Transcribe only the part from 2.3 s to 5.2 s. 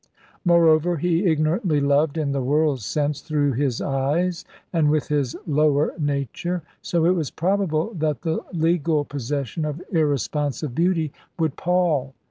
the world's sense through his eyes, and with